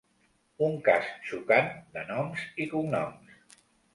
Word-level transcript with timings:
Un 0.67 0.77
cas 0.87 1.09
xocant 1.27 1.69
de 1.97 2.05
gnoms 2.07 2.45
i 2.65 2.69
cognoms. 2.73 3.37